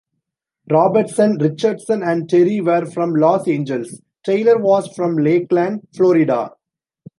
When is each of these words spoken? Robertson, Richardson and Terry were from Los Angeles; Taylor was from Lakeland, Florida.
Robertson, 0.71 1.37
Richardson 1.37 2.01
and 2.01 2.27
Terry 2.27 2.59
were 2.59 2.87
from 2.87 3.13
Los 3.15 3.47
Angeles; 3.47 4.01
Taylor 4.25 4.57
was 4.57 4.87
from 4.95 5.15
Lakeland, 5.15 5.87
Florida. 5.95 6.49